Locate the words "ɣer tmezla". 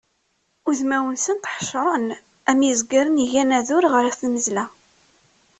3.93-4.65